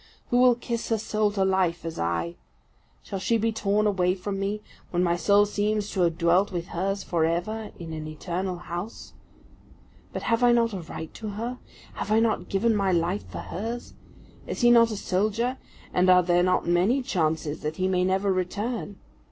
[0.31, 2.33] Who will kiss her soul to life as I?
[3.03, 6.69] Shall she be torn away from me, when my soul seems to have dwelt with
[6.69, 9.13] hers for ever in an eternal house?
[10.11, 11.59] But have I not a right to her?
[11.93, 13.93] Have I not given my life for hers?
[14.47, 15.59] Is he not a soldier,
[15.93, 18.97] and are there not many chances that he may never return?